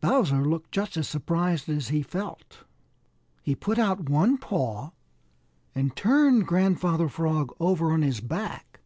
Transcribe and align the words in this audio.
Bowser 0.00 0.44
looked 0.44 0.72
just 0.72 0.96
as 0.96 1.06
surprised 1.06 1.68
as 1.68 1.86
he 1.86 2.02
felt. 2.02 2.64
He 3.44 3.54
put 3.54 3.78
out 3.78 4.08
one 4.08 4.36
paw 4.36 4.90
and 5.72 5.94
turned 5.94 6.48
Grandfather 6.48 7.08
Frog 7.08 7.54
over 7.60 7.92
on 7.92 8.02
his 8.02 8.18
back. 8.18 8.80